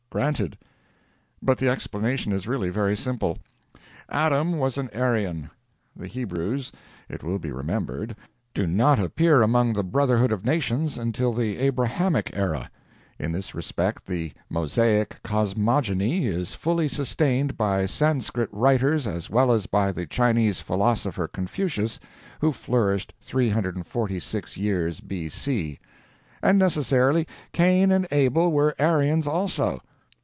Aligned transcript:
Granted. 0.11 0.57
But 1.41 1.57
the 1.57 1.69
explanation 1.69 2.33
is 2.33 2.45
really 2.45 2.69
very 2.69 2.97
simple. 2.97 3.37
Adam 4.09 4.57
was 4.57 4.77
an 4.77 4.89
Aryan, 4.93 5.49
[The 5.95 6.07
Hebrews, 6.07 6.73
it 7.07 7.23
will 7.23 7.39
be 7.39 7.49
remembered, 7.53 8.17
do 8.53 8.67
not 8.67 8.99
appear 8.99 9.41
among 9.41 9.71
the 9.71 9.85
brotherhood 9.85 10.33
of 10.33 10.43
nations 10.43 10.97
until 10.97 11.31
the 11.31 11.55
Abrahamic 11.59 12.31
era. 12.33 12.69
In 13.19 13.31
this 13.31 13.55
respect 13.55 14.05
the 14.05 14.33
Mosaic 14.49 15.23
cosmogony 15.23 16.25
is 16.27 16.55
fully 16.55 16.89
sustained 16.89 17.55
by 17.55 17.85
Sanscrit 17.85 18.49
writers 18.51 19.07
as 19.07 19.29
well 19.29 19.49
as 19.53 19.65
by 19.65 19.93
the 19.93 20.05
Chinese 20.05 20.59
philosopher 20.59 21.29
Confucius, 21.29 22.01
who 22.41 22.51
flourished 22.51 23.13
346 23.21 24.57
years 24.57 24.99
B.C.] 24.99 25.79
and 26.43 26.59
necessarily, 26.59 27.25
Cain 27.53 27.93
and 27.93 28.05
Abel 28.11 28.51
were 28.51 28.75
Aryans 28.77 29.25
also. 29.25 29.81